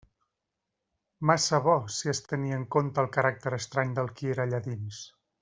Massa 1.31 1.59
bo, 1.67 1.75
si 1.97 2.09
es 2.13 2.21
tenia 2.31 2.57
en 2.61 2.65
compte 2.77 3.03
el 3.05 3.11
caràcter 3.19 3.55
estrany 3.59 3.93
del 4.01 4.11
qui 4.19 4.35
era 4.37 4.49
allà 4.49 4.63
dins. 4.71 5.05